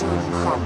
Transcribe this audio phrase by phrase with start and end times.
[0.00, 0.58] 之后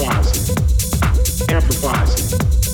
[0.00, 0.50] amplifies
[1.50, 2.67] amplifies it.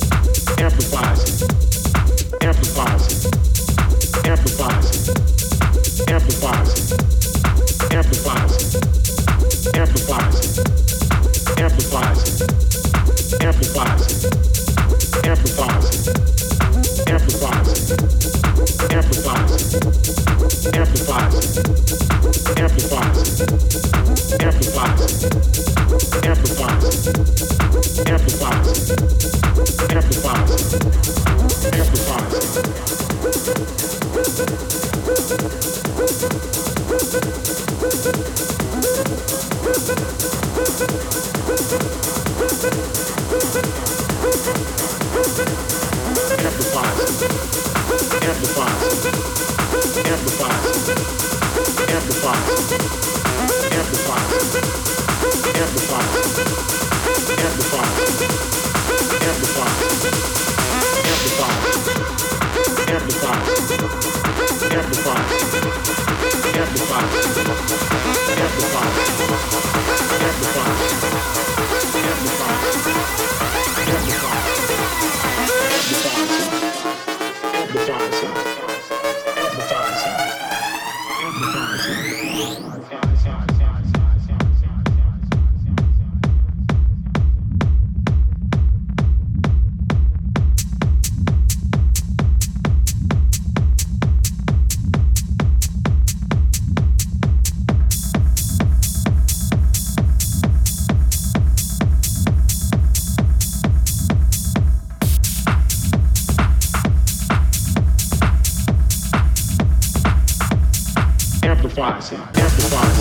[111.65, 112.99] amplifies, amplifies,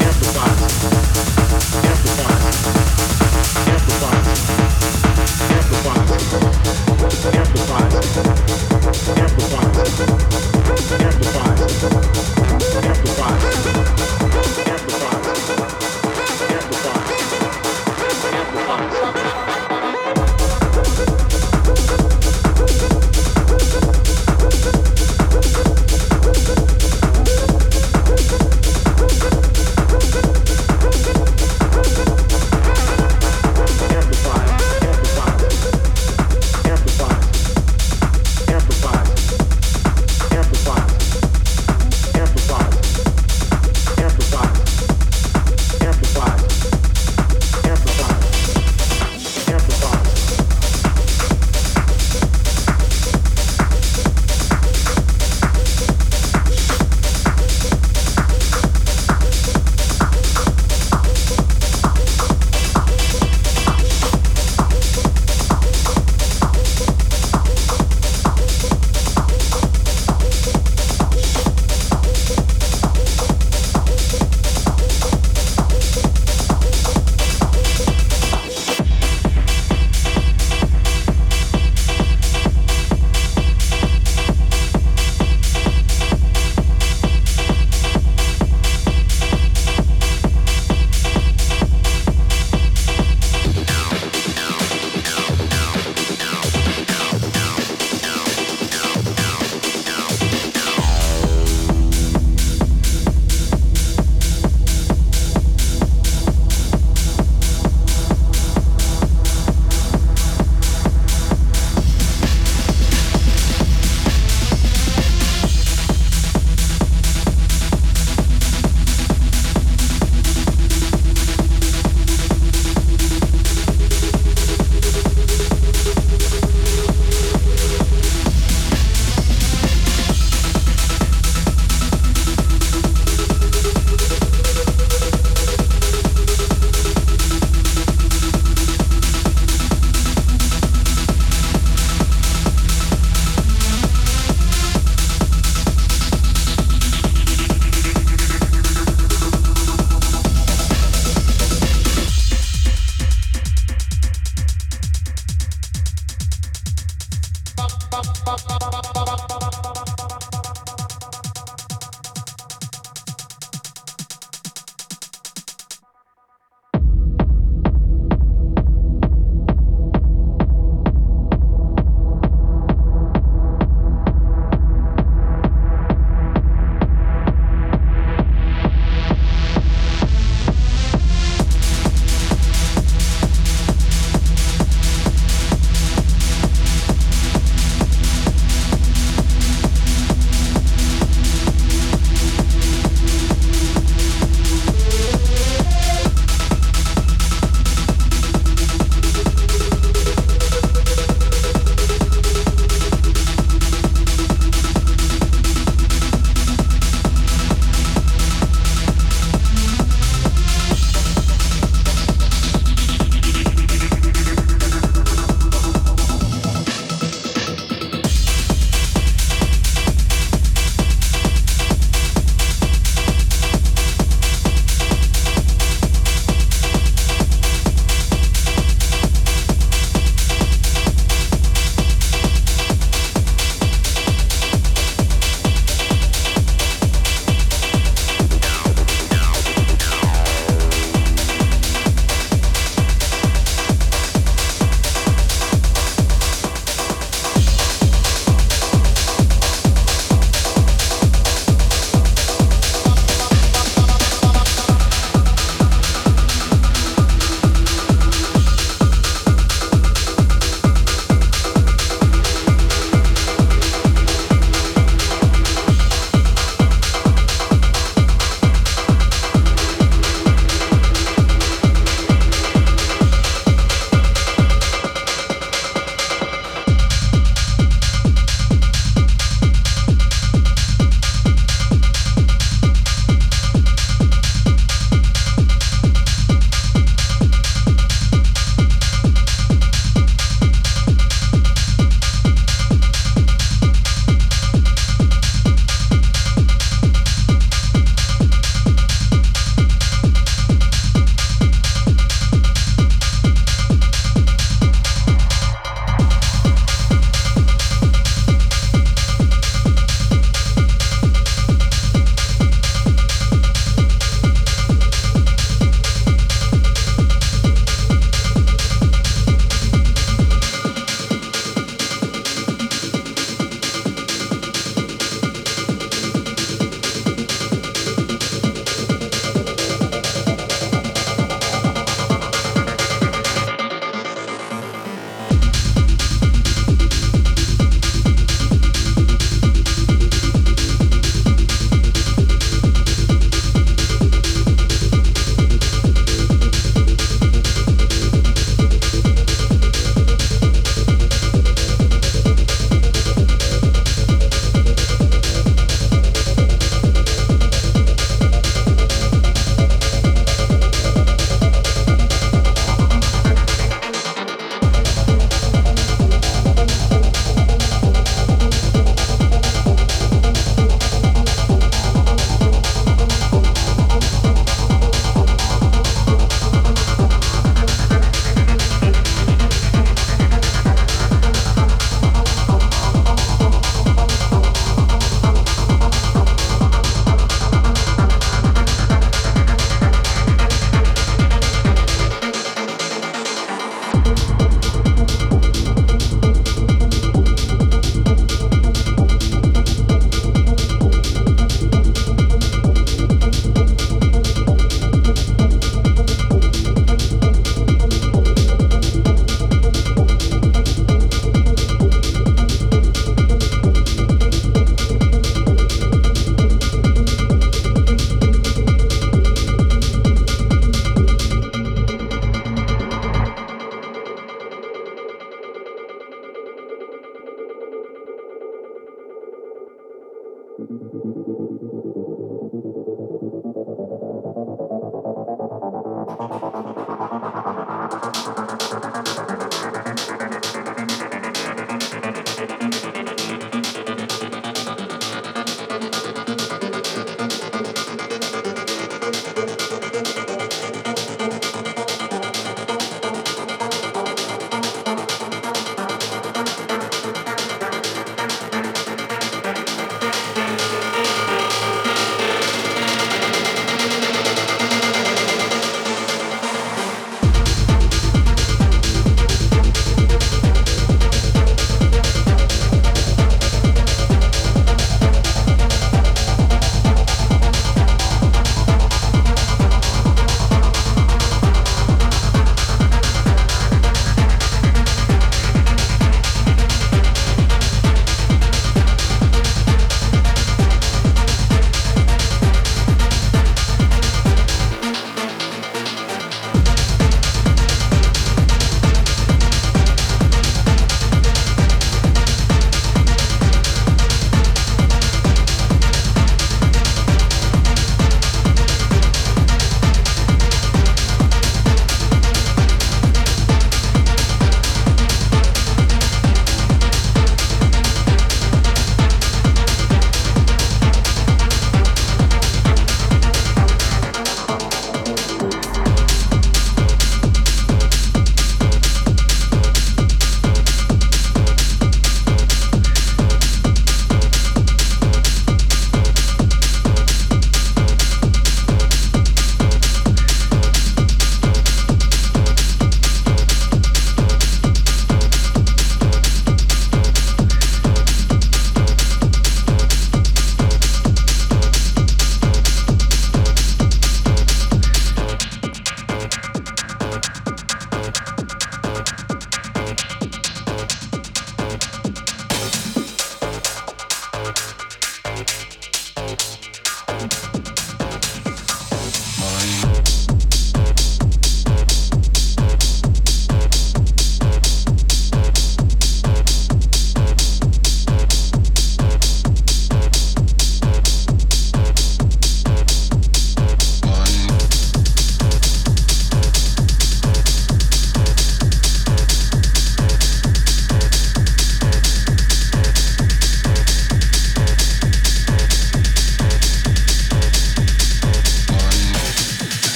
[0.00, 0.64] amplifies,
[1.84, 2.64] amplifies,
[14.66, 15.23] amplifies.